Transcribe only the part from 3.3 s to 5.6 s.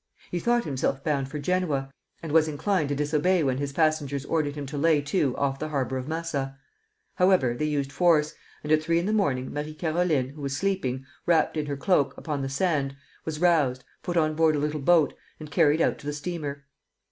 when his passengers ordered him to lay to off